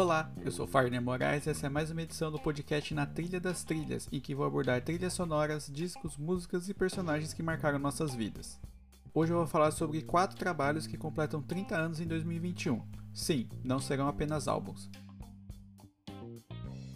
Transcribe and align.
Olá, 0.00 0.32
eu 0.42 0.50
sou 0.50 0.66
Farner 0.66 1.02
Moraes 1.02 1.44
e 1.44 1.50
essa 1.50 1.66
é 1.66 1.68
mais 1.68 1.90
uma 1.90 2.00
edição 2.00 2.32
do 2.32 2.38
podcast 2.38 2.94
Na 2.94 3.04
Trilha 3.04 3.38
das 3.38 3.62
Trilhas, 3.62 4.08
em 4.10 4.18
que 4.18 4.34
vou 4.34 4.46
abordar 4.46 4.80
trilhas 4.80 5.12
sonoras, 5.12 5.70
discos, 5.70 6.16
músicas 6.16 6.70
e 6.70 6.72
personagens 6.72 7.34
que 7.34 7.42
marcaram 7.42 7.78
nossas 7.78 8.14
vidas. 8.14 8.58
Hoje 9.12 9.30
eu 9.30 9.36
vou 9.36 9.46
falar 9.46 9.70
sobre 9.72 10.00
quatro 10.00 10.38
trabalhos 10.38 10.86
que 10.86 10.96
completam 10.96 11.42
30 11.42 11.76
anos 11.76 12.00
em 12.00 12.06
2021. 12.06 12.80
Sim, 13.12 13.46
não 13.62 13.78
serão 13.78 14.08
apenas 14.08 14.48
álbuns. 14.48 14.88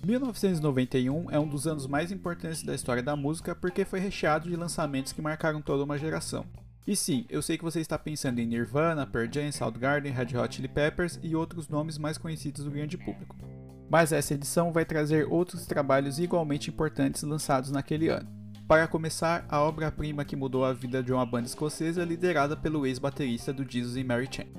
1991 0.03 1.31
é 1.31 1.39
um 1.39 1.47
dos 1.47 1.67
anos 1.67 1.87
mais 1.87 2.11
importantes 2.11 2.63
da 2.63 2.75
história 2.75 3.03
da 3.03 3.15
música 3.15 3.55
porque 3.55 3.85
foi 3.85 4.01
recheado 4.01 4.49
de 4.49 4.57
lançamentos 4.57 5.13
que 5.13 5.21
marcaram 5.21 5.61
toda 5.61 5.85
uma 5.85 5.99
geração. 5.99 6.47
E 6.87 6.95
sim, 6.95 7.25
eu 7.31 7.41
sei 7.41 7.57
que 7.57 7.65
você 7.65 7.81
está 7.81 7.99
pensando 7.99 8.39
em 8.41 8.47
Nirvana, 8.47 9.07
Pearl 9.07 9.27
Jam, 9.33 9.51
Soundgarden, 9.51 10.13
Red 10.13 10.37
Hot 10.37 10.55
Chili 10.55 10.69
Peppers 10.69 11.19
e 11.23 11.35
outros 11.35 11.67
nomes 11.67 11.97
mais 11.97 12.19
conhecidos 12.19 12.65
do 12.65 12.71
grande 12.71 12.99
público. 12.99 13.37
Mas 13.89 14.13
essa 14.13 14.35
edição 14.35 14.71
vai 14.71 14.85
trazer 14.85 15.27
outros 15.27 15.67
trabalhos 15.67 16.19
igualmente 16.19 16.69
importantes 16.69 17.23
lançados 17.23 17.71
naquele 17.71 18.09
ano. 18.09 18.29
Para 18.69 18.87
começar, 18.87 19.47
a 19.49 19.63
obra-prima 19.63 20.25
que 20.25 20.37
mudou 20.37 20.65
a 20.65 20.73
vida 20.73 21.03
de 21.03 21.13
uma 21.13 21.25
banda 21.25 21.47
escocesa 21.47 22.05
liderada 22.05 22.57
pelo 22.57 22.87
ex-baterista 22.87 23.53
do 23.53 23.71
Jesus 23.71 23.97
e 23.97 24.05
Mary 24.05 24.29
Chain. 24.31 24.53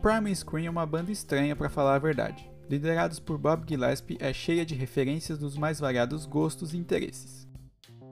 Primal 0.00 0.34
Scream 0.34 0.66
é 0.66 0.70
uma 0.70 0.86
banda 0.86 1.10
estranha 1.10 1.56
para 1.56 1.70
falar 1.70 1.96
a 1.96 1.98
verdade. 1.98 2.50
Liderados 2.70 3.18
por 3.18 3.38
Bob 3.38 3.64
Gillespie, 3.66 4.18
é 4.20 4.32
cheia 4.32 4.64
de 4.64 4.74
referências 4.74 5.38
dos 5.38 5.56
mais 5.56 5.80
variados 5.80 6.26
gostos 6.26 6.74
e 6.74 6.76
interesses. 6.76 7.47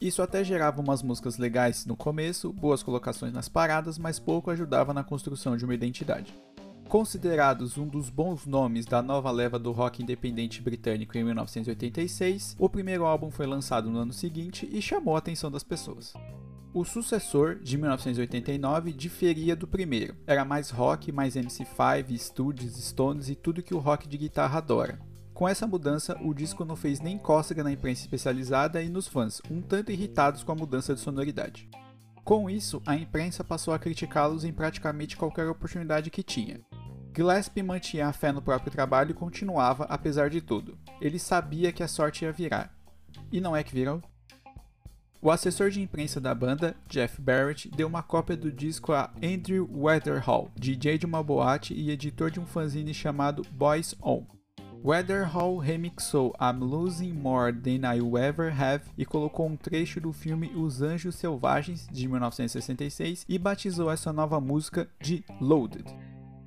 Isso 0.00 0.20
até 0.20 0.44
gerava 0.44 0.80
umas 0.80 1.02
músicas 1.02 1.38
legais 1.38 1.86
no 1.86 1.96
começo, 1.96 2.52
boas 2.52 2.82
colocações 2.82 3.32
nas 3.32 3.48
paradas, 3.48 3.98
mas 3.98 4.18
pouco 4.18 4.50
ajudava 4.50 4.92
na 4.92 5.02
construção 5.02 5.56
de 5.56 5.64
uma 5.64 5.74
identidade. 5.74 6.34
Considerados 6.88 7.76
um 7.76 7.88
dos 7.88 8.10
bons 8.10 8.46
nomes 8.46 8.86
da 8.86 9.02
nova 9.02 9.30
leva 9.30 9.58
do 9.58 9.72
rock 9.72 10.02
independente 10.02 10.62
britânico 10.62 11.18
em 11.18 11.24
1986, 11.24 12.56
o 12.58 12.68
primeiro 12.68 13.04
álbum 13.04 13.30
foi 13.30 13.46
lançado 13.46 13.90
no 13.90 13.98
ano 13.98 14.12
seguinte 14.12 14.68
e 14.70 14.80
chamou 14.80 15.16
a 15.16 15.18
atenção 15.18 15.50
das 15.50 15.64
pessoas. 15.64 16.14
O 16.72 16.84
sucessor, 16.84 17.56
de 17.56 17.78
1989, 17.78 18.92
diferia 18.92 19.56
do 19.56 19.66
primeiro. 19.66 20.14
Era 20.26 20.44
mais 20.44 20.70
rock, 20.70 21.10
mais 21.10 21.34
MC5, 21.34 22.16
Studios, 22.18 22.76
Stones 22.76 23.30
e 23.30 23.34
tudo 23.34 23.62
que 23.62 23.74
o 23.74 23.78
rock 23.78 24.06
de 24.06 24.18
guitarra 24.18 24.58
adora. 24.58 25.00
Com 25.36 25.46
essa 25.46 25.66
mudança, 25.66 26.18
o 26.22 26.32
disco 26.32 26.64
não 26.64 26.74
fez 26.74 26.98
nem 26.98 27.18
cócega 27.18 27.62
na 27.62 27.70
imprensa 27.70 28.00
especializada 28.00 28.82
e 28.82 28.88
nos 28.88 29.06
fãs, 29.06 29.42
um 29.50 29.60
tanto 29.60 29.92
irritados 29.92 30.42
com 30.42 30.50
a 30.50 30.54
mudança 30.54 30.94
de 30.94 31.00
sonoridade. 31.00 31.68
Com 32.24 32.48
isso, 32.48 32.80
a 32.86 32.96
imprensa 32.96 33.44
passou 33.44 33.74
a 33.74 33.78
criticá-los 33.78 34.44
em 34.44 34.52
praticamente 34.52 35.14
qualquer 35.14 35.46
oportunidade 35.46 36.08
que 36.08 36.22
tinha. 36.22 36.62
Gillespie 37.14 37.62
mantinha 37.62 38.08
a 38.08 38.14
fé 38.14 38.32
no 38.32 38.40
próprio 38.40 38.72
trabalho 38.72 39.10
e 39.10 39.14
continuava, 39.14 39.84
apesar 39.90 40.30
de 40.30 40.40
tudo. 40.40 40.78
Ele 41.02 41.18
sabia 41.18 41.70
que 41.70 41.82
a 41.82 41.88
sorte 41.88 42.24
ia 42.24 42.32
virar. 42.32 42.74
E 43.30 43.38
não 43.38 43.54
é 43.54 43.62
que 43.62 43.74
virou? 43.74 44.00
O 45.20 45.30
assessor 45.30 45.68
de 45.68 45.82
imprensa 45.82 46.18
da 46.18 46.34
banda, 46.34 46.74
Jeff 46.88 47.20
Barrett, 47.20 47.68
deu 47.68 47.88
uma 47.88 48.02
cópia 48.02 48.38
do 48.38 48.50
disco 48.50 48.94
a 48.94 49.12
Andrew 49.22 49.68
Weatherhall, 49.70 50.50
DJ 50.56 50.96
de 50.96 51.04
uma 51.04 51.22
boate 51.22 51.74
e 51.74 51.90
editor 51.90 52.30
de 52.30 52.40
um 52.40 52.46
fanzine 52.46 52.94
chamado 52.94 53.42
Boys 53.52 53.94
On. 54.02 54.35
Weatherhall 54.86 55.58
remixou 55.58 56.32
I'm 56.40 56.60
Losing 56.60 57.12
More 57.12 57.52
Than 57.52 57.92
I'll 57.92 58.16
Ever 58.16 58.52
Have 58.52 58.84
e 58.96 59.04
colocou 59.04 59.44
um 59.48 59.56
trecho 59.56 60.00
do 60.00 60.12
filme 60.12 60.52
Os 60.54 60.80
Anjos 60.80 61.16
Selvagens, 61.16 61.88
de 61.90 62.06
1966, 62.06 63.26
e 63.28 63.36
batizou 63.36 63.90
essa 63.90 64.12
nova 64.12 64.40
música 64.40 64.88
de 65.00 65.24
Loaded. 65.40 65.92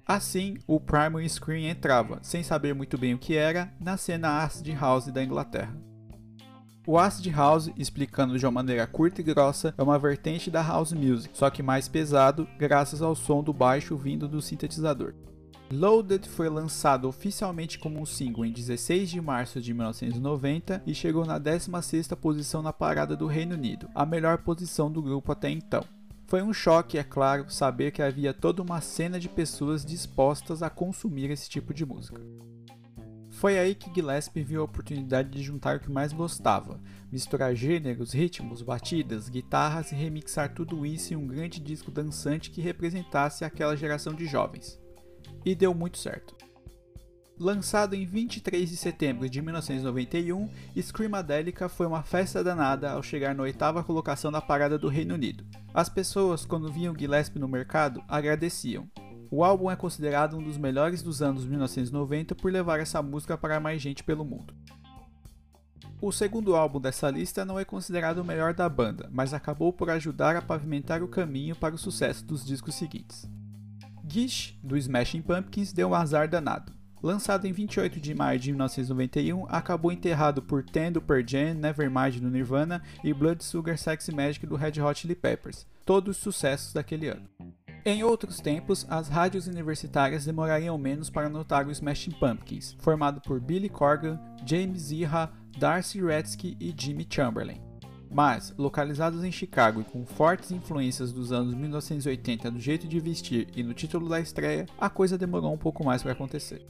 Assim, 0.07 0.57
o 0.65 0.79
Primal 0.79 1.27
Screen 1.27 1.67
entrava, 1.67 2.19
sem 2.21 2.41
saber 2.41 2.73
muito 2.73 2.97
bem 2.97 3.13
o 3.13 3.19
que 3.19 3.35
era, 3.35 3.73
na 3.77 3.97
cena 3.97 4.41
acid 4.41 4.69
house 4.69 5.07
da 5.07 5.21
Inglaterra. 5.21 5.75
O 6.87 6.97
acid 6.97 7.27
house, 7.33 7.69
explicando 7.75 8.39
de 8.39 8.45
uma 8.45 8.53
maneira 8.53 8.87
curta 8.87 9.19
e 9.19 9.23
grossa, 9.25 9.73
é 9.77 9.83
uma 9.83 9.99
vertente 9.99 10.49
da 10.49 10.61
house 10.61 10.93
music, 10.93 11.37
só 11.37 11.49
que 11.49 11.61
mais 11.61 11.89
pesado, 11.89 12.47
graças 12.57 13.01
ao 13.01 13.15
som 13.15 13.43
do 13.43 13.51
baixo 13.51 13.97
vindo 13.97 14.29
do 14.29 14.41
sintetizador. 14.41 15.13
Loaded 15.71 16.27
foi 16.27 16.49
lançado 16.49 17.07
oficialmente 17.07 17.77
como 17.77 18.01
um 18.01 18.05
single 18.05 18.43
em 18.43 18.51
16 18.51 19.07
de 19.07 19.21
março 19.21 19.61
de 19.61 19.71
1990 19.71 20.81
e 20.85 20.95
chegou 20.95 21.23
na 21.23 21.39
16ª 21.39 22.15
posição 22.15 22.63
na 22.63 22.73
parada 22.73 23.15
do 23.15 23.27
Reino 23.27 23.53
Unido, 23.53 23.87
a 23.93 24.03
melhor 24.03 24.39
posição 24.39 24.91
do 24.91 24.99
grupo 24.99 25.31
até 25.31 25.47
então. 25.47 25.85
Foi 26.25 26.41
um 26.41 26.51
choque, 26.51 26.97
é 26.97 27.03
claro, 27.03 27.51
saber 27.51 27.91
que 27.91 28.01
havia 28.01 28.33
toda 28.33 28.63
uma 28.63 28.81
cena 28.81 29.19
de 29.19 29.29
pessoas 29.29 29.85
dispostas 29.85 30.63
a 30.63 30.71
consumir 30.71 31.29
esse 31.29 31.47
tipo 31.47 31.71
de 31.71 31.85
música. 31.85 32.19
Foi 33.29 33.59
aí 33.59 33.75
que 33.75 33.93
Gillespie 33.93 34.41
viu 34.41 34.61
a 34.61 34.65
oportunidade 34.65 35.29
de 35.29 35.43
juntar 35.43 35.77
o 35.77 35.79
que 35.79 35.91
mais 35.91 36.11
gostava, 36.11 36.79
misturar 37.11 37.53
gêneros, 37.53 38.11
ritmos, 38.11 38.63
batidas, 38.63 39.29
guitarras 39.29 39.91
e 39.91 39.95
remixar 39.95 40.51
tudo 40.51 40.83
isso 40.83 41.13
em 41.13 41.17
um 41.17 41.27
grande 41.27 41.59
disco 41.59 41.91
dançante 41.91 42.49
que 42.49 42.59
representasse 42.59 43.45
aquela 43.45 43.77
geração 43.77 44.15
de 44.15 44.25
jovens 44.25 44.79
e 45.45 45.55
deu 45.55 45.73
muito 45.73 45.97
certo. 45.97 46.35
Lançado 47.39 47.95
em 47.95 48.05
23 48.05 48.69
de 48.69 48.75
setembro 48.75 49.29
de 49.29 49.41
1991, 49.41 50.49
Screamadelica 50.75 51.69
foi 51.69 51.87
uma 51.87 52.03
festa 52.03 52.43
danada 52.43 52.91
ao 52.91 53.01
chegar 53.01 53.33
na 53.33 53.43
oitava 53.43 53.81
colocação 53.81 54.29
da 54.29 54.41
parada 54.41 54.77
do 54.77 54.89
Reino 54.89 55.13
Unido. 55.13 55.45
As 55.73 55.87
pessoas, 55.87 56.43
quando 56.43 56.69
viam 56.69 56.93
Gillespie 56.93 57.39
no 57.39 57.47
mercado, 57.47 58.03
agradeciam. 58.09 58.89
O 59.31 59.41
álbum 59.41 59.71
é 59.71 59.75
considerado 59.77 60.35
um 60.35 60.43
dos 60.43 60.57
melhores 60.57 61.01
dos 61.01 61.21
anos 61.21 61.45
1990 61.45 62.35
por 62.35 62.51
levar 62.51 62.81
essa 62.81 63.01
música 63.01 63.37
para 63.37 63.59
mais 63.59 63.81
gente 63.81 64.03
pelo 64.03 64.25
mundo. 64.25 64.53
O 66.01 66.11
segundo 66.11 66.57
álbum 66.57 66.81
dessa 66.81 67.09
lista 67.09 67.45
não 67.45 67.57
é 67.57 67.63
considerado 67.63 68.17
o 68.17 68.25
melhor 68.25 68.53
da 68.53 68.67
banda, 68.67 69.09
mas 69.11 69.33
acabou 69.33 69.71
por 69.71 69.89
ajudar 69.89 70.35
a 70.35 70.41
pavimentar 70.41 71.01
o 71.03 71.07
caminho 71.07 71.55
para 71.55 71.75
o 71.75 71.77
sucesso 71.77 72.25
dos 72.25 72.45
discos 72.45 72.75
seguintes. 72.75 73.29
Gish, 74.09 74.57
do 74.63 74.75
Smashing 74.75 75.21
Pumpkins, 75.21 75.71
deu 75.71 75.89
um 75.89 75.93
azar 75.95 76.27
danado. 76.27 76.73
Lançado 77.01 77.45
em 77.45 77.53
28 77.53 77.99
de 77.99 78.13
maio 78.15 78.39
de 78.39 78.51
1991, 78.51 79.45
acabou 79.47 79.91
enterrado 79.91 80.41
por 80.41 80.63
Ten 80.63 80.91
do 80.91 81.01
Pearl 81.01 81.23
Jam, 81.25 81.53
Nevermind 81.53 82.19
do 82.19 82.29
Nirvana 82.29 82.81
e 83.03 83.13
Blood 83.13 83.43
Sugar 83.43 83.77
Sex 83.77 84.09
Magic 84.09 84.45
do 84.45 84.55
Red 84.55 84.81
Hot 84.81 84.99
Chili 84.99 85.15
Peppers, 85.15 85.65
todos 85.85 86.17
sucessos 86.17 86.73
daquele 86.73 87.07
ano. 87.07 87.29
Em 87.85 88.03
outros 88.03 88.41
tempos, 88.41 88.85
as 88.89 89.07
rádios 89.07 89.47
universitárias 89.47 90.25
demorariam 90.25 90.77
menos 90.77 91.09
para 91.09 91.29
notar 91.29 91.65
o 91.67 91.71
Smashing 91.71 92.11
Pumpkins, 92.11 92.75
formado 92.79 93.21
por 93.21 93.39
Billy 93.39 93.69
Corgan, 93.69 94.19
James 94.45 94.91
Iha, 94.91 95.31
Darcy 95.57 96.01
Retsky 96.01 96.57
e 96.59 96.73
Jimmy 96.75 97.07
Chamberlain. 97.09 97.68
Mas, 98.11 98.53
localizados 98.57 99.23
em 99.23 99.31
Chicago 99.31 99.81
e 99.81 99.83
com 99.83 100.05
fortes 100.05 100.51
influências 100.51 101.13
dos 101.13 101.31
anos 101.31 101.53
1980 101.53 102.49
no 102.49 102.59
jeito 102.59 102.87
de 102.87 102.99
vestir 102.99 103.47
e 103.55 103.61
no 103.61 103.73
título 103.73 104.09
da 104.09 104.19
estreia, 104.19 104.65
a 104.79 104.89
coisa 104.89 105.17
demorou 105.17 105.53
um 105.53 105.57
pouco 105.57 105.85
mais 105.85 106.01
para 106.01 106.13
acontecer. 106.13 106.65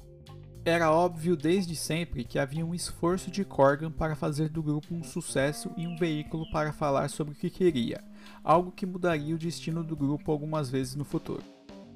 Era 0.65 0.91
óbvio 0.91 1.37
desde 1.37 1.75
sempre 1.75 2.25
que 2.25 2.37
havia 2.37 2.65
um 2.65 2.75
esforço 2.75 3.31
de 3.31 3.45
Corgan 3.45 3.89
para 3.89 4.15
fazer 4.15 4.49
do 4.49 4.61
grupo 4.61 4.93
um 4.93 5.03
sucesso 5.03 5.71
e 5.77 5.87
um 5.87 5.95
veículo 5.95 6.45
para 6.51 6.73
falar 6.73 7.09
sobre 7.09 7.33
o 7.33 7.37
que 7.37 7.49
queria, 7.49 8.03
algo 8.43 8.71
que 8.71 8.85
mudaria 8.85 9.33
o 9.33 9.39
destino 9.39 9.83
do 9.83 9.95
grupo 9.95 10.31
algumas 10.31 10.69
vezes 10.69 10.95
no 10.95 11.05
futuro. 11.05 11.43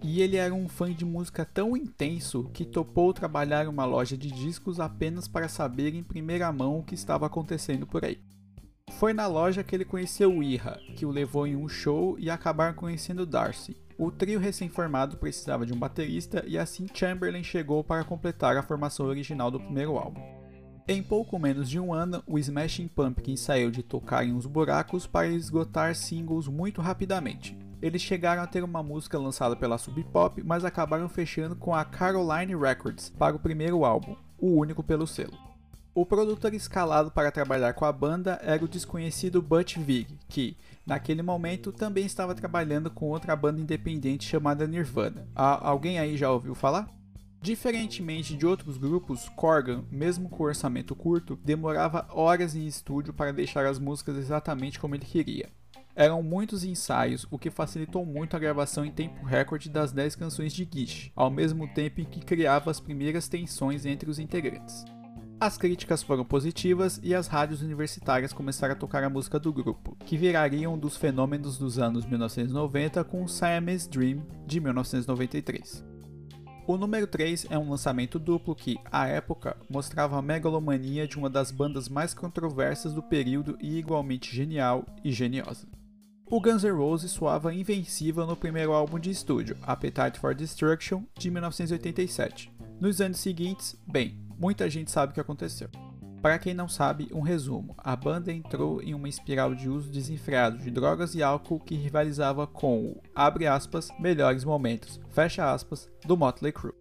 E 0.01 0.21
ele 0.21 0.37
era 0.37 0.53
um 0.53 0.69
fã 0.69 0.91
de 0.91 1.03
música 1.03 1.45
tão 1.45 1.75
intenso 1.75 2.49
que 2.53 2.65
topou 2.65 3.13
trabalhar 3.13 3.65
em 3.65 3.69
uma 3.69 3.85
loja 3.85 4.17
de 4.17 4.31
discos 4.31 4.79
apenas 4.79 5.27
para 5.27 5.49
saber 5.49 5.93
em 5.93 6.03
primeira 6.03 6.51
mão 6.51 6.79
o 6.79 6.83
que 6.83 6.95
estava 6.95 7.25
acontecendo 7.25 7.85
por 7.85 8.03
aí. 8.05 8.19
Foi 8.99 9.11
na 9.11 9.27
loja 9.27 9.63
que 9.63 9.75
ele 9.75 9.85
conheceu 9.85 10.41
Iha, 10.41 10.79
que 10.95 11.05
o 11.05 11.11
levou 11.11 11.45
em 11.47 11.55
um 11.55 11.67
show 11.67 12.17
e 12.19 12.29
acabaram 12.29 12.73
conhecendo 12.73 13.25
Darcy. 13.25 13.75
O 13.97 14.11
trio 14.11 14.39
recém-formado 14.39 15.17
precisava 15.17 15.65
de 15.65 15.73
um 15.73 15.77
baterista 15.77 16.43
e 16.47 16.57
assim 16.57 16.87
Chamberlain 16.93 17.43
chegou 17.43 17.83
para 17.83 18.03
completar 18.03 18.55
a 18.55 18.63
formação 18.63 19.05
original 19.05 19.51
do 19.51 19.59
primeiro 19.59 19.97
álbum. 19.97 20.21
Em 20.87 21.01
pouco 21.01 21.39
menos 21.39 21.69
de 21.69 21.79
um 21.79 21.93
ano, 21.93 22.23
o 22.27 22.37
Smashing 22.37 22.87
Pumpkins 22.87 23.39
saiu 23.39 23.71
de 23.71 23.81
tocar 23.81 24.25
em 24.25 24.33
uns 24.33 24.45
buracos 24.45 25.07
para 25.07 25.27
esgotar 25.27 25.95
singles 25.95 26.47
muito 26.47 26.81
rapidamente. 26.81 27.57
Eles 27.81 28.01
chegaram 28.01 28.41
a 28.41 28.47
ter 28.47 28.63
uma 28.63 28.83
música 28.83 29.17
lançada 29.17 29.55
pela 29.55 29.77
Sub 29.77 30.01
Pop, 30.05 30.41
mas 30.43 30.63
acabaram 30.63 31.09
fechando 31.09 31.55
com 31.55 31.73
a 31.73 31.83
Caroline 31.83 32.55
Records 32.55 33.09
para 33.09 33.35
o 33.35 33.39
primeiro 33.39 33.83
álbum, 33.85 34.15
o 34.37 34.57
único 34.57 34.83
pelo 34.83 35.07
selo. 35.07 35.52
O 35.95 36.07
produtor 36.07 36.55
escalado 36.55 37.11
para 37.11 37.31
trabalhar 37.31 37.71
com 37.73 37.85
a 37.85 37.91
banda 37.91 38.39
era 38.41 38.65
o 38.65 38.67
desconhecido 38.67 39.43
Butch 39.43 39.77
Vig, 39.77 40.17
que, 40.27 40.57
naquele 40.83 41.21
momento, 41.21 41.71
também 41.71 42.03
estava 42.03 42.33
trabalhando 42.33 42.89
com 42.89 43.09
outra 43.09 43.35
banda 43.35 43.61
independente 43.61 44.27
chamada 44.27 44.65
Nirvana. 44.65 45.27
Ah, 45.35 45.69
alguém 45.69 45.99
aí 45.99 46.17
já 46.17 46.31
ouviu 46.31 46.55
falar? 46.55 46.89
Diferentemente 47.39 48.35
de 48.35 48.43
outros 48.43 48.75
grupos, 48.75 49.29
Corgan, 49.35 49.83
mesmo 49.91 50.29
com 50.29 50.45
orçamento 50.45 50.95
curto, 50.95 51.35
demorava 51.35 52.07
horas 52.09 52.55
em 52.55 52.65
estúdio 52.65 53.13
para 53.13 53.31
deixar 53.31 53.63
as 53.67 53.77
músicas 53.77 54.17
exatamente 54.17 54.79
como 54.79 54.95
ele 54.95 55.05
queria. 55.05 55.51
Eram 55.95 56.23
muitos 56.23 56.63
ensaios, 56.63 57.27
o 57.29 57.37
que 57.37 57.51
facilitou 57.51 58.03
muito 58.03 58.35
a 58.35 58.39
gravação 58.39 58.83
em 58.83 58.91
tempo 58.91 59.23
recorde 59.23 59.69
das 59.69 59.91
10 59.91 60.15
canções 60.15 60.53
de 60.53 60.67
Gish, 60.67 61.11
ao 61.15 61.29
mesmo 61.29 61.71
tempo 61.71 62.01
em 62.01 62.05
que 62.05 62.25
criava 62.25 62.71
as 62.71 62.79
primeiras 62.79 63.27
tensões 63.27 63.85
entre 63.85 64.09
os 64.09 64.17
integrantes. 64.17 64.83
As 65.43 65.57
críticas 65.57 66.01
foram 66.01 66.23
positivas 66.23 67.01
e 67.03 67.13
as 67.13 67.27
rádios 67.27 67.61
universitárias 67.61 68.31
começaram 68.31 68.75
a 68.75 68.77
tocar 68.77 69.03
a 69.03 69.09
música 69.09 69.37
do 69.37 69.51
grupo, 69.51 69.93
que 70.05 70.15
viraria 70.15 70.69
um 70.69 70.77
dos 70.77 70.95
fenômenos 70.95 71.57
dos 71.57 71.77
anos 71.77 72.05
1990 72.05 73.03
com 73.03 73.25
o 73.25 73.27
Siamese 73.27 73.89
Dream 73.89 74.25
de 74.47 74.61
1993. 74.61 75.83
O 76.65 76.77
número 76.77 77.05
3 77.05 77.47
é 77.49 77.57
um 77.57 77.69
lançamento 77.69 78.17
duplo 78.17 78.55
que, 78.55 78.77
à 78.89 79.05
época, 79.07 79.57
mostrava 79.69 80.17
a 80.17 80.21
megalomania 80.21 81.05
de 81.05 81.17
uma 81.17 81.29
das 81.29 81.51
bandas 81.51 81.89
mais 81.89 82.13
controversas 82.13 82.93
do 82.93 83.03
período 83.03 83.57
e 83.59 83.77
igualmente 83.77 84.33
genial 84.33 84.85
e 85.03 85.11
geniosa. 85.11 85.67
O 86.31 86.39
Guns 86.39 86.63
N' 86.63 86.71
Roses 86.71 87.11
soava 87.11 87.53
invencível 87.53 88.25
no 88.25 88.37
primeiro 88.37 88.71
álbum 88.71 88.97
de 88.97 89.09
estúdio, 89.09 89.57
Appetite 89.63 90.21
for 90.21 90.33
Destruction, 90.33 91.03
de 91.17 91.29
1987. 91.29 92.49
Nos 92.79 93.01
anos 93.01 93.19
seguintes, 93.19 93.75
bem, 93.85 94.22
muita 94.43 94.69
gente 94.69 94.91
sabe 94.91 95.11
o 95.11 95.13
que 95.13 95.21
aconteceu. 95.21 95.69
Para 96.21 96.37
quem 96.37 96.53
não 96.53 96.67
sabe, 96.67 97.07
um 97.13 97.21
resumo: 97.21 97.73
a 97.77 97.95
banda 97.95 98.29
entrou 98.29 98.81
em 98.81 98.93
uma 98.93 99.07
espiral 99.07 99.55
de 99.55 99.69
uso 99.69 99.89
desenfreado 99.89 100.57
de 100.57 100.69
drogas 100.69 101.15
e 101.15 101.23
álcool 101.23 101.61
que 101.61 101.75
rivalizava 101.75 102.45
com 102.45 102.87
o, 102.87 103.01
aspas, 103.15 103.87
melhores 103.97 104.43
momentos, 104.43 104.99
aspas, 105.39 105.89
do 106.05 106.17
Motley 106.17 106.51
Crue. 106.51 106.73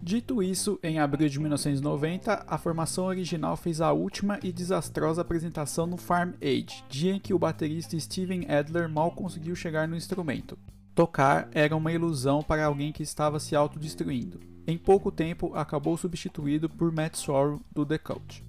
Dito 0.00 0.40
isso, 0.40 0.78
em 0.84 1.00
abril 1.00 1.28
de 1.28 1.40
1990, 1.40 2.44
a 2.46 2.56
formação 2.56 3.06
original 3.06 3.56
fez 3.56 3.80
a 3.80 3.92
última 3.92 4.38
e 4.42 4.52
desastrosa 4.52 5.20
apresentação 5.20 5.88
no 5.88 5.96
Farm 5.96 6.34
Age, 6.40 6.84
dia 6.88 7.12
em 7.12 7.20
que 7.20 7.34
o 7.34 7.38
baterista 7.38 7.98
Steven 7.98 8.46
Adler 8.48 8.88
mal 8.88 9.10
conseguiu 9.10 9.56
chegar 9.56 9.88
no 9.88 9.96
instrumento. 9.96 10.56
Tocar 10.94 11.48
era 11.52 11.76
uma 11.76 11.92
ilusão 11.92 12.40
para 12.40 12.64
alguém 12.64 12.92
que 12.92 13.02
estava 13.02 13.40
se 13.40 13.56
autodestruindo. 13.56 14.49
Em 14.66 14.78
pouco 14.78 15.10
tempo, 15.10 15.54
acabou 15.54 15.96
substituído 15.96 16.68
por 16.68 16.92
Matt 16.92 17.16
Sorum 17.16 17.60
do 17.72 17.84
The 17.84 17.98
Cult. 17.98 18.44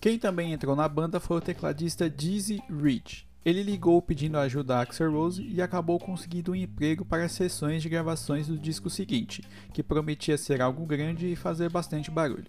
Quem 0.00 0.18
também 0.18 0.52
entrou 0.52 0.74
na 0.74 0.88
banda 0.88 1.20
foi 1.20 1.38
o 1.38 1.40
tecladista 1.40 2.10
Dizzy 2.10 2.60
Reed. 2.68 3.24
Ele 3.44 3.62
ligou 3.62 4.00
pedindo 4.00 4.38
ajuda 4.38 4.76
a 4.76 4.82
Axel 4.82 5.12
Rose 5.12 5.42
e 5.42 5.60
acabou 5.60 5.98
conseguindo 5.98 6.52
um 6.52 6.56
emprego 6.56 7.04
para 7.04 7.24
as 7.24 7.32
sessões 7.32 7.82
de 7.82 7.88
gravações 7.88 8.46
do 8.46 8.58
disco 8.58 8.88
seguinte, 8.88 9.42
que 9.72 9.82
prometia 9.82 10.38
ser 10.38 10.60
algo 10.60 10.86
grande 10.86 11.26
e 11.26 11.36
fazer 11.36 11.68
bastante 11.68 12.10
barulho. 12.10 12.46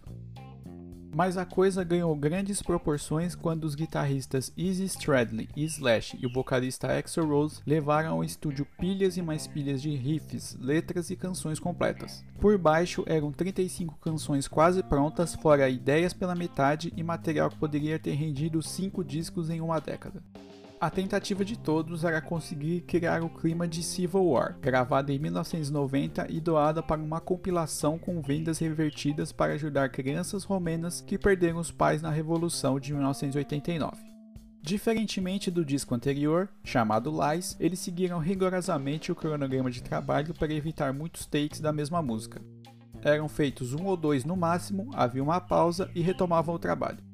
Mas 1.14 1.38
a 1.38 1.46
coisa 1.46 1.84
ganhou 1.84 2.16
grandes 2.16 2.60
proporções 2.60 3.36
quando 3.36 3.66
os 3.66 3.76
guitarristas 3.76 4.52
Izzy 4.58 4.86
Stradlin 4.86 5.48
e 5.56 5.64
Slash 5.66 6.18
e 6.20 6.26
o 6.26 6.34
vocalista 6.34 6.88
Axel 6.88 7.28
Rose 7.28 7.62
levaram 7.68 8.14
ao 8.14 8.24
estúdio 8.24 8.66
pilhas 8.80 9.16
e 9.16 9.22
mais 9.22 9.46
pilhas 9.46 9.80
de 9.80 9.96
riffs, 9.96 10.58
letras 10.60 11.12
e 11.12 11.16
canções 11.16 11.60
completas. 11.60 12.26
Por 12.42 12.58
baixo 12.58 13.04
eram 13.06 13.32
35 13.32 13.96
canções 14.02 14.48
quase 14.48 14.82
prontas, 14.82 15.36
fora 15.36 15.70
ideias 15.70 16.14
pela 16.14 16.34
metade 16.34 16.92
e 16.98 17.04
material 17.04 17.52
que 17.52 17.60
poderia 17.60 18.00
ter 18.00 18.14
rendido 18.14 18.60
5 18.64 19.04
discos 19.04 19.52
em 19.52 19.62
uma 19.62 19.80
década. 19.80 20.20
A 20.84 20.90
tentativa 20.90 21.46
de 21.46 21.58
todos 21.58 22.04
era 22.04 22.22
conseguir 22.22 22.82
criar 22.82 23.24
o 23.24 23.30
clima 23.30 23.66
de 23.66 23.82
Civil 23.82 24.26
War, 24.26 24.58
gravada 24.60 25.14
em 25.14 25.18
1990 25.18 26.28
e 26.30 26.42
doada 26.42 26.84
para 26.84 27.02
uma 27.02 27.22
compilação 27.22 27.98
com 27.98 28.22
vendas 28.22 28.60
revertidas 28.60 29.32
para 29.32 29.54
ajudar 29.54 29.88
crianças 29.88 30.44
romenas 30.44 31.00
que 31.00 31.18
perderam 31.18 31.60
os 31.60 31.72
pais 31.72 32.02
na 32.02 32.10
Revolução 32.10 32.82
de 32.82 32.94
1989. 32.94 33.96
Diferentemente 34.62 35.50
do 35.50 35.64
disco 35.64 35.96
anterior, 35.96 36.50
chamado 36.66 37.14
Lies, 37.18 37.56
eles 37.62 37.80
seguiram 37.80 38.20
rigorosamente 38.20 39.10
o 39.10 39.16
cronograma 39.16 39.72
de 39.72 39.82
trabalho 39.82 40.34
para 40.34 40.54
evitar 40.54 40.92
muitos 40.92 41.26
takes 41.26 41.62
da 41.62 41.72
mesma 41.72 42.02
música. 42.02 42.42
Eram 43.02 43.30
feitos 43.30 43.74
um 43.74 43.86
ou 43.86 43.96
dois 43.96 44.26
no 44.26 44.36
máximo, 44.36 44.90
havia 44.94 45.24
uma 45.24 45.40
pausa 45.40 45.90
e 45.96 46.02
retomavam 46.02 46.54
o 46.54 46.60
trabalho. 46.60 47.13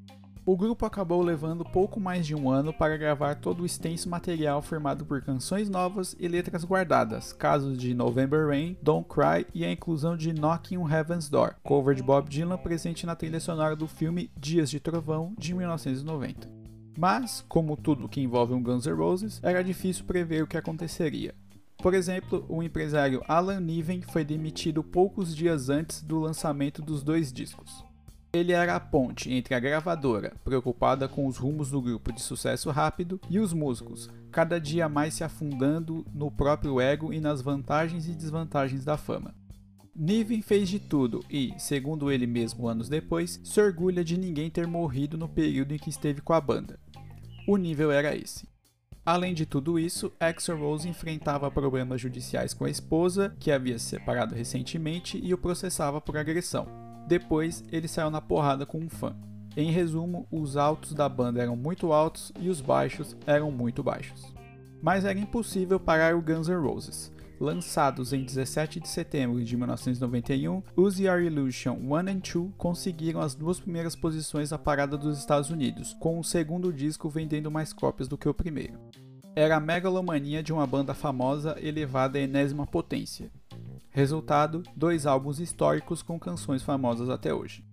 O 0.50 0.57
grupo 0.57 0.84
acabou 0.84 1.22
levando 1.22 1.63
pouco 1.63 2.00
mais 2.00 2.25
de 2.25 2.34
um 2.34 2.50
ano 2.50 2.74
para 2.74 2.98
gravar 2.98 3.36
todo 3.36 3.62
o 3.62 3.66
extenso 3.68 4.10
material 4.10 4.63
formado 4.63 5.06
por 5.06 5.22
canções 5.22 5.69
novas 5.69 6.16
e 6.19 6.28
letras 6.28 6.66
guardadas, 6.66 7.31
casos 7.31 7.78
de 7.78 7.94
November 7.94 8.48
Rain, 8.48 8.75
Don't 8.81 9.07
Cry 9.07 9.46
e 9.54 9.63
a 9.63 9.72
inclusão 9.72 10.18
de 10.18 10.34
Knocking 10.34 10.78
on 10.78 10.90
Heaven's 10.90 11.30
Door, 11.30 11.54
cover 11.62 11.94
de 11.94 12.01
Bob 12.01 12.28
Dylan 12.28 12.57
presente 12.57 13.06
na 13.06 13.16
trilha 13.16 13.40
sonora 13.40 13.75
do 13.75 13.88
filme 13.88 14.31
Dias 14.36 14.72
de 14.72 14.80
Trovão 14.80 15.36
de 15.38 15.54
1990. 15.54 16.50
Mas, 16.98 17.46
como 17.48 17.78
tudo 17.78 18.10
que 18.10 18.19
envolve 18.19 18.56
um 18.56 18.63
Guns 18.63 18.88
N' 18.88 18.96
Roses, 18.96 19.40
era 19.44 19.63
difícil 19.63 20.06
prever 20.06 20.42
o 20.42 20.48
que 20.48 20.57
aconteceria. 20.57 21.36
Por 21.78 21.94
exemplo, 21.94 22.44
o 22.50 22.63
empresário 22.63 23.22
Alan 23.28 23.60
Niven 23.60 24.01
foi 24.01 24.25
demitido 24.25 24.84
poucos 24.84 25.36
dias 25.36 25.69
antes 25.69 26.01
do 26.01 26.19
lançamento 26.19 26.81
dos 26.81 27.04
dois 27.04 27.31
discos. 27.31 27.88
Ele 28.31 28.52
era 28.52 28.76
a 28.76 28.80
ponte 28.80 29.34
entre 29.34 29.56
a 29.56 29.60
gravadora, 29.60 30.36
preocupada 30.44 31.08
com 31.08 31.26
os 31.26 31.38
rumos 31.38 31.72
do 31.72 31.81
grupo 31.81 32.14
de 32.14 32.22
sucesso 32.22 32.70
rápido, 32.70 33.20
e 33.28 33.40
os 33.40 33.54
músicos, 33.54 34.08
cada 34.31 34.60
dia 34.60 34.88
mais 34.88 35.16
se 35.16 35.24
afundando 35.24 36.06
no 36.14 36.30
próprio 36.30 36.80
ego 36.80 37.12
e 37.12 37.20
nas 37.20 37.42
vantagens 37.42 38.08
e 38.08 38.12
desvantagens 38.12 38.86
da 38.86 38.98
fama. 38.98 39.34
Niven 39.96 40.44
fez 40.44 40.70
de 40.70 40.80
tudo 40.80 41.26
e, 41.28 41.54
segundo 41.58 42.12
ele 42.12 42.28
mesmo 42.28 42.68
anos 42.68 42.88
depois, 42.88 43.42
se 43.44 43.60
orgulha 43.60 44.04
de 44.04 44.16
ninguém 44.16 44.50
ter 44.50 44.68
morrido 44.68 45.18
no 45.18 45.28
período 45.28 45.74
em 45.74 45.80
que 45.80 45.90
esteve 45.90 46.22
com 46.22 46.32
a 46.32 46.40
banda. 46.40 46.80
O 47.48 47.58
nível 47.58 47.92
era 47.92 48.16
esse. 48.16 48.48
Além 49.04 49.34
de 49.34 49.46
tudo 49.46 49.80
isso, 49.80 50.14
Axel 50.20 50.60
Rose 50.60 50.88
enfrentava 50.88 51.50
problemas 51.50 52.00
judiciais 52.00 52.54
com 52.54 52.64
a 52.64 52.70
esposa, 52.70 53.36
que 53.40 53.52
havia 53.52 53.80
se 53.80 53.86
separado 53.86 54.36
recentemente 54.36 55.20
e 55.22 55.34
o 55.34 55.38
processava 55.38 56.00
por 56.00 56.16
agressão. 56.16 56.88
Depois, 57.10 57.64
ele 57.72 57.88
saiu 57.88 58.12
na 58.12 58.22
porrada 58.22 58.68
com 58.68 58.78
um 58.78 58.88
fã. 58.88 59.16
Em 59.58 59.72
resumo, 59.72 60.28
os 60.32 60.56
altos 60.56 60.94
da 60.94 61.10
banda 61.10 61.42
eram 61.42 61.56
muito 61.56 61.92
altos 61.92 62.32
e 62.40 62.50
os 62.50 62.62
baixos 62.62 63.18
eram 63.26 63.50
muito 63.50 63.82
baixos. 63.82 64.32
Mas 64.80 65.06
era 65.06 65.18
impossível 65.18 65.80
parar 65.80 66.16
o 66.16 66.22
Guns 66.22 66.48
N' 66.48 66.62
Roses. 66.62 67.12
Lançados 67.40 68.14
em 68.14 68.24
17 68.24 68.80
de 68.80 68.88
setembro 68.88 69.44
de 69.44 69.58
1991, 69.58 70.62
Use 70.78 71.04
Your 71.04 71.20
Illusion 71.20 71.80
1 71.82 71.96
and 71.96 72.04
2 72.04 72.52
conseguiram 72.56 73.22
as 73.22 73.34
duas 73.34 73.60
primeiras 73.60 73.96
posições 73.96 74.52
na 74.52 74.60
parada 74.60 74.96
dos 74.96 75.18
Estados 75.18 75.50
Unidos, 75.50 75.96
com 76.00 76.20
o 76.20 76.24
segundo 76.24 76.72
disco 76.72 77.10
vendendo 77.10 77.50
mais 77.50 77.74
cópias 77.74 78.08
do 78.08 78.20
que 78.20 78.30
o 78.30 78.36
primeiro. 78.36 78.78
Era 79.36 79.56
a 79.56 79.60
megalomania 79.60 80.44
de 80.44 80.54
uma 80.54 80.68
banda 80.68 80.94
famosa 80.94 81.58
elevada 81.60 82.20
à 82.20 82.22
enésima 82.22 82.68
potência, 82.68 83.32
Resultado: 84.00 84.63
dois 84.77 85.06
álbuns 85.06 85.41
históricos 85.41 86.01
com 86.01 86.18
canções 86.18 86.63
famosas 86.63 87.10
até 87.10 87.34
hoje. 87.34 87.65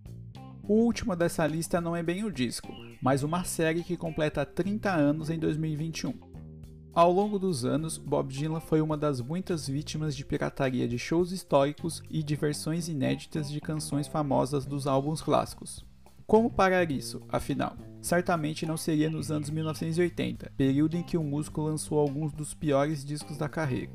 O 0.65 0.75
último 0.75 1.15
dessa 1.15 1.47
lista 1.47 1.81
não 1.81 1.95
é 1.95 2.03
bem 2.03 2.25
o 2.25 2.33
disco, 2.33 2.67
mas 3.01 3.23
uma 3.23 3.45
série 3.45 3.85
que 3.85 3.97
completa 3.97 4.45
30 4.45 4.91
anos 4.91 5.31
em 5.31 5.39
2021. 5.39 6.15
Ao 6.93 7.13
longo 7.13 7.39
dos 7.39 7.65
anos, 7.65 7.97
Bob 7.97 8.33
Dylan 8.33 8.59
foi 8.59 8.81
uma 8.81 8.97
das 8.97 9.21
muitas 9.21 9.69
vítimas 9.69 10.17
de 10.17 10.25
pirataria 10.25 10.89
de 10.89 10.99
shows 10.99 11.31
históricos 11.31 12.03
e 12.11 12.25
de 12.25 12.35
versões 12.35 12.89
inéditas 12.89 13.49
de 13.49 13.61
canções 13.61 14.09
famosas 14.09 14.67
dos 14.67 14.89
álbuns 14.89 15.23
clássicos. 15.23 15.87
Como 16.27 16.51
parar 16.51 16.91
isso, 16.91 17.23
afinal? 17.29 17.77
Certamente 18.03 18.67
não 18.67 18.77
seria 18.77 19.09
nos 19.09 19.31
anos 19.31 19.49
1980, 19.49 20.51
período 20.57 20.97
em 20.97 21.05
que 21.05 21.17
o 21.17 21.23
músico 21.23 21.61
lançou 21.61 22.01
alguns 22.01 22.33
dos 22.33 22.53
piores 22.53 23.05
discos 23.05 23.39
da 23.39 23.49
carreira 23.49 23.93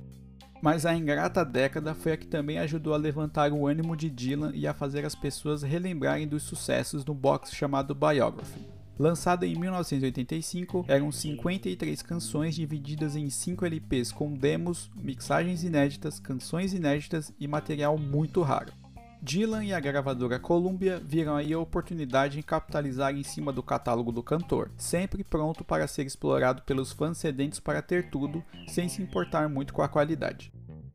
mas 0.62 0.86
a 0.86 0.96
ingrata 0.96 1.44
década 1.44 1.96
foi 1.96 2.12
a 2.12 2.18
que 2.18 2.28
também 2.28 2.60
ajudou 2.60 2.94
a 2.94 2.98
levantar 2.98 3.52
o 3.52 3.68
ânimo 3.68 3.98
de 3.98 4.10
Dylan 4.10 4.52
e 4.54 4.68
a 4.68 4.74
fazer 4.74 5.04
as 5.06 5.16
pessoas 5.16 5.64
relembrarem 5.64 6.28
dos 6.28 6.44
sucessos 6.44 7.04
no 7.04 7.14
box 7.14 7.54
chamado 7.54 7.96
Biography. 7.96 8.68
Lançado 9.00 9.46
em 9.46 9.56
1985, 9.56 10.86
eram 10.88 11.12
53 11.12 12.04
canções 12.04 12.54
divididas 12.54 13.16
em 13.16 13.30
5 13.32 13.66
LPs 13.66 14.12
com 14.12 14.32
demos, 14.32 14.92
mixagens 14.96 15.64
inéditas, 15.64 16.20
canções 16.20 16.72
inéditas 16.72 17.34
e 17.40 17.48
material 17.48 17.98
muito 17.98 18.44
raro. 18.44 18.81
Dylan 19.24 19.64
e 19.64 19.72
a 19.72 19.80
gravadora 19.80 20.40
Columbia 20.40 21.00
viram 21.06 21.36
aí 21.36 21.54
a 21.54 21.60
oportunidade 21.60 22.40
em 22.40 22.42
capitalizar 22.42 23.16
em 23.16 23.22
cima 23.22 23.54
do 23.54 23.62
catálogo 23.62 24.12
do 24.12 24.24
cantor, 24.24 24.72
sempre 24.76 25.24
pronto 25.24 25.64
para 25.64 25.88
ser 25.88 26.08
explorado 26.08 26.64
pelos 26.64 26.92
fãs 26.92 27.20
sedentos 27.20 27.60
para 27.60 27.84
ter 27.84 28.10
tudo, 28.10 28.44
sem 28.68 28.90
se 28.90 29.00
importar 29.00 29.48
muito 29.48 29.76
com 29.76 29.84
a 29.84 29.88
qualidade. 29.88 30.52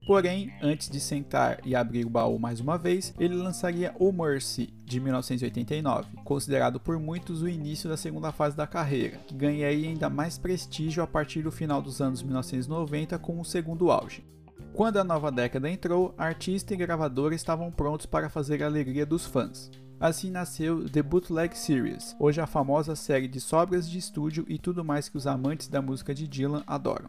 Porém, 0.08 0.52
antes 0.60 0.90
de 0.90 0.98
sentar 0.98 1.60
e 1.64 1.76
abrir 1.76 2.04
o 2.04 2.10
baú 2.10 2.36
mais 2.36 2.58
uma 2.58 2.76
vez, 2.76 3.14
ele 3.16 3.34
lançaria 3.34 3.94
O 3.96 4.10
Mercy, 4.10 4.74
de 4.84 4.98
1989, 4.98 6.08
considerado 6.24 6.80
por 6.80 6.98
muitos 6.98 7.42
o 7.42 7.48
início 7.48 7.88
da 7.88 7.96
segunda 7.96 8.32
fase 8.32 8.56
da 8.56 8.66
carreira, 8.66 9.18
que 9.18 9.34
ganharia 9.34 9.88
ainda 9.88 10.10
mais 10.10 10.36
prestígio 10.36 11.00
a 11.00 11.06
partir 11.06 11.42
do 11.42 11.52
final 11.52 11.80
dos 11.80 12.00
anos 12.00 12.24
1990 12.24 13.18
com 13.20 13.40
o 13.40 13.44
segundo 13.44 13.90
auge. 13.92 14.24
Quando 14.76 14.98
a 14.98 15.04
nova 15.04 15.32
década 15.32 15.70
entrou, 15.70 16.14
artista 16.18 16.74
e 16.74 16.76
gravadora 16.76 17.34
estavam 17.34 17.70
prontos 17.70 18.04
para 18.04 18.28
fazer 18.28 18.62
a 18.62 18.66
alegria 18.66 19.06
dos 19.06 19.24
fãs. 19.24 19.70
Assim 19.98 20.30
nasceu 20.30 20.86
The 20.86 21.02
Bootleg 21.02 21.56
Series, 21.56 22.14
hoje 22.20 22.42
a 22.42 22.46
famosa 22.46 22.94
série 22.94 23.26
de 23.26 23.40
sobras 23.40 23.88
de 23.88 23.96
estúdio 23.96 24.44
e 24.46 24.58
tudo 24.58 24.84
mais 24.84 25.08
que 25.08 25.16
os 25.16 25.26
amantes 25.26 25.68
da 25.68 25.80
música 25.80 26.14
de 26.14 26.28
Dylan 26.28 26.62
adoram. 26.66 27.08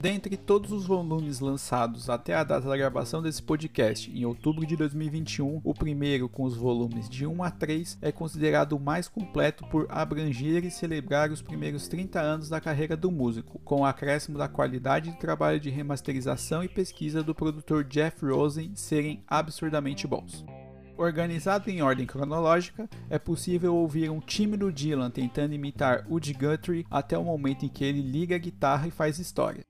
Dentre 0.00 0.36
todos 0.36 0.70
os 0.70 0.86
volumes 0.86 1.40
lançados 1.40 2.08
até 2.08 2.32
a 2.32 2.44
data 2.44 2.68
da 2.68 2.76
gravação 2.76 3.20
desse 3.20 3.42
podcast, 3.42 4.08
em 4.08 4.24
outubro 4.24 4.64
de 4.64 4.76
2021, 4.76 5.60
o 5.64 5.74
primeiro, 5.74 6.28
com 6.28 6.44
os 6.44 6.56
volumes 6.56 7.08
de 7.08 7.26
1 7.26 7.42
a 7.42 7.50
3, 7.50 7.98
é 8.00 8.12
considerado 8.12 8.74
o 8.74 8.80
mais 8.80 9.08
completo 9.08 9.66
por 9.66 9.86
abranger 9.88 10.64
e 10.64 10.70
celebrar 10.70 11.32
os 11.32 11.42
primeiros 11.42 11.88
30 11.88 12.20
anos 12.20 12.48
da 12.48 12.60
carreira 12.60 12.96
do 12.96 13.10
músico, 13.10 13.58
com 13.64 13.80
o 13.80 13.84
acréscimo 13.84 14.38
da 14.38 14.46
qualidade 14.46 15.10
do 15.10 15.18
trabalho 15.18 15.58
de 15.58 15.68
remasterização 15.68 16.62
e 16.62 16.68
pesquisa 16.68 17.20
do 17.20 17.34
produtor 17.34 17.82
Jeff 17.82 18.24
Rosen 18.24 18.76
serem 18.76 19.24
absurdamente 19.26 20.06
bons. 20.06 20.44
Organizado 20.98 21.70
em 21.70 21.80
ordem 21.80 22.04
cronológica, 22.04 22.90
é 23.08 23.20
possível 23.20 23.74
ouvir 23.74 24.10
um 24.10 24.18
tímido 24.18 24.72
Dylan 24.72 25.10
tentando 25.10 25.54
imitar 25.54 26.04
Woody 26.10 26.32
Guthrie 26.32 26.84
até 26.90 27.16
o 27.16 27.22
momento 27.22 27.64
em 27.64 27.68
que 27.68 27.84
ele 27.84 28.02
liga 28.02 28.34
a 28.34 28.38
guitarra 28.38 28.88
e 28.88 28.90
faz 28.90 29.20
história. 29.20 29.64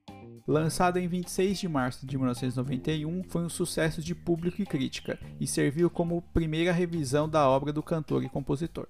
Lançado 0.49 0.97
em 0.97 1.07
26 1.07 1.59
de 1.59 1.69
março 1.69 2.07
de 2.07 2.17
1991, 2.17 3.23
foi 3.25 3.43
um 3.43 3.49
sucesso 3.49 4.01
de 4.01 4.15
público 4.15 4.59
e 4.59 4.65
crítica 4.65 5.19
e 5.39 5.45
serviu 5.45 5.91
como 5.91 6.23
primeira 6.33 6.71
revisão 6.71 7.29
da 7.29 7.47
obra 7.47 7.71
do 7.71 7.83
cantor 7.83 8.23
e 8.23 8.29
compositor. 8.29 8.87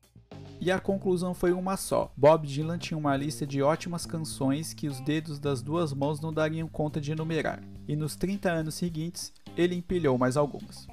E 0.61 0.71
a 0.71 0.79
conclusão 0.79 1.33
foi 1.33 1.51
uma 1.51 1.75
só: 1.75 2.13
Bob 2.15 2.47
Dylan 2.47 2.77
tinha 2.77 2.97
uma 2.97 3.17
lista 3.17 3.45
de 3.45 3.61
ótimas 3.61 4.05
canções 4.05 4.73
que 4.73 4.87
os 4.87 5.01
dedos 5.01 5.37
das 5.37 5.61
duas 5.61 5.91
mãos 5.91 6.21
não 6.21 6.31
dariam 6.31 6.69
conta 6.69 7.01
de 7.01 7.11
enumerar, 7.11 7.61
e 7.85 7.93
nos 7.93 8.15
30 8.15 8.49
anos 8.49 8.75
seguintes 8.75 9.33
ele 9.57 9.75
empilhou 9.75 10.17
mais 10.17 10.37
algumas. 10.37 10.87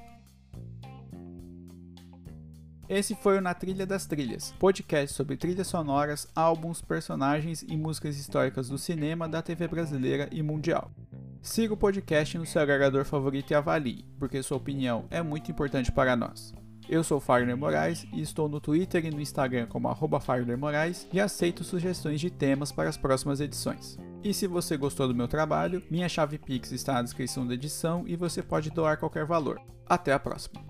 Esse 2.89 3.15
foi 3.15 3.37
o 3.37 3.41
Na 3.41 3.53
Trilha 3.53 3.85
das 3.85 4.05
Trilhas, 4.05 4.53
podcast 4.57 5.13
sobre 5.13 5.35
trilhas 5.35 5.67
sonoras, 5.67 6.25
álbuns, 6.33 6.81
personagens 6.81 7.61
e 7.61 7.75
músicas 7.75 8.17
históricas 8.17 8.69
do 8.69 8.77
cinema, 8.77 9.27
da 9.27 9.41
TV 9.41 9.67
brasileira 9.67 10.29
e 10.31 10.41
mundial. 10.41 10.89
Siga 11.41 11.73
o 11.73 11.77
podcast 11.77 12.37
no 12.37 12.45
seu 12.45 12.61
agregador 12.61 13.03
favorito 13.03 13.51
e 13.51 13.55
avalie, 13.55 14.05
porque 14.17 14.41
sua 14.41 14.55
opinião 14.55 15.05
é 15.09 15.21
muito 15.21 15.51
importante 15.51 15.91
para 15.91 16.15
nós. 16.15 16.53
Eu 16.87 17.03
sou 17.03 17.19
Fagner 17.19 17.57
Moraes 17.57 18.07
e 18.13 18.21
estou 18.21 18.47
no 18.47 18.61
Twitter 18.61 19.05
e 19.05 19.11
no 19.11 19.19
Instagram 19.19 19.67
como 19.67 19.93
Fagner 20.21 20.57
Moraes 20.57 21.09
e 21.11 21.19
aceito 21.19 21.65
sugestões 21.65 22.21
de 22.21 22.29
temas 22.29 22.71
para 22.71 22.87
as 22.87 22.95
próximas 22.95 23.41
edições. 23.41 23.97
E 24.23 24.33
se 24.33 24.47
você 24.47 24.77
gostou 24.77 25.09
do 25.09 25.15
meu 25.15 25.27
trabalho, 25.27 25.83
minha 25.91 26.07
chave 26.07 26.37
Pix 26.37 26.71
está 26.71 26.93
na 26.93 27.01
descrição 27.01 27.45
da 27.45 27.53
edição 27.53 28.05
e 28.07 28.15
você 28.15 28.41
pode 28.41 28.69
doar 28.69 28.97
qualquer 28.97 29.25
valor. 29.25 29.59
Até 29.85 30.13
a 30.13 30.19
próxima! 30.19 30.66